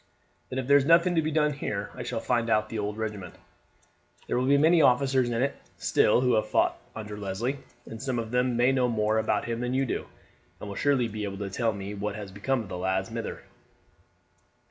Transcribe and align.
"Then 0.49 0.57
if 0.57 0.65
there's 0.65 0.83
nothing 0.83 1.13
to 1.13 1.21
be 1.21 1.29
done 1.29 1.53
here 1.53 1.91
I 1.93 2.01
shall 2.01 2.19
find 2.19 2.49
out 2.49 2.69
the 2.69 2.79
old 2.79 2.97
regiment. 2.97 3.35
There 4.25 4.35
will 4.35 4.47
be 4.47 4.57
many 4.57 4.81
officers 4.81 5.29
in 5.29 5.43
it 5.43 5.55
still 5.77 6.21
who 6.21 6.33
have 6.33 6.47
fought 6.49 6.79
under 6.95 7.15
Leslie, 7.15 7.59
and 7.85 8.01
some 8.01 8.17
of 8.17 8.31
them 8.31 8.57
may 8.57 8.71
know 8.71 8.87
more 8.87 9.19
about 9.19 9.45
him 9.45 9.59
than 9.59 9.75
you 9.75 9.85
do, 9.85 10.07
and 10.59 10.67
will 10.67 10.75
surely 10.75 11.07
be 11.07 11.23
able 11.23 11.37
to 11.37 11.51
tell 11.51 11.71
me 11.71 11.93
what 11.93 12.15
has 12.15 12.31
become 12.31 12.63
of 12.63 12.69
the 12.69 12.79
lad's 12.79 13.11
mither." 13.11 13.43